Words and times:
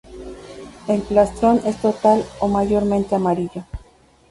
El 0.87 1.03
plastrón 1.03 1.61
es 1.63 1.77
total 1.79 2.25
o 2.39 2.47
mayormente 2.47 3.13
amarillo. 3.13 3.65